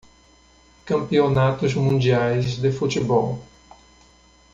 [0.83, 3.37] Campeonatos mundiais de futebol.